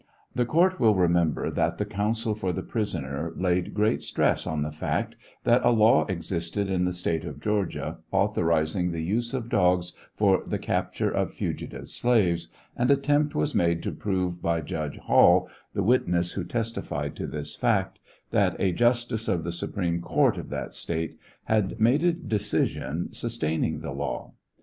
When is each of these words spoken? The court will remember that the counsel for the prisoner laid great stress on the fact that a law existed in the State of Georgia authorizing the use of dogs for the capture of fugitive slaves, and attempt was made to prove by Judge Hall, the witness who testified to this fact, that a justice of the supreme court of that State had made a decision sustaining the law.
The 0.33 0.47
court 0.47 0.79
will 0.79 0.95
remember 0.95 1.51
that 1.51 1.77
the 1.77 1.85
counsel 1.85 2.33
for 2.33 2.51
the 2.51 2.63
prisoner 2.63 3.33
laid 3.35 3.75
great 3.75 4.01
stress 4.01 4.47
on 4.47 4.63
the 4.63 4.71
fact 4.71 5.15
that 5.43 5.63
a 5.63 5.69
law 5.69 6.07
existed 6.07 6.67
in 6.71 6.85
the 6.85 6.91
State 6.91 7.23
of 7.23 7.39
Georgia 7.39 7.99
authorizing 8.11 8.89
the 8.89 9.03
use 9.03 9.31
of 9.35 9.47
dogs 9.47 9.93
for 10.15 10.41
the 10.47 10.57
capture 10.57 11.11
of 11.11 11.31
fugitive 11.31 11.87
slaves, 11.87 12.47
and 12.75 12.89
attempt 12.89 13.35
was 13.35 13.53
made 13.53 13.83
to 13.83 13.91
prove 13.91 14.41
by 14.41 14.59
Judge 14.61 14.97
Hall, 14.97 15.47
the 15.75 15.83
witness 15.83 16.31
who 16.31 16.45
testified 16.45 17.15
to 17.17 17.27
this 17.27 17.55
fact, 17.55 17.99
that 18.31 18.55
a 18.59 18.71
justice 18.71 19.27
of 19.27 19.43
the 19.43 19.51
supreme 19.51 20.01
court 20.01 20.35
of 20.39 20.49
that 20.49 20.73
State 20.73 21.15
had 21.43 21.79
made 21.79 22.03
a 22.03 22.11
decision 22.11 23.09
sustaining 23.13 23.81
the 23.81 23.91
law. 23.91 24.33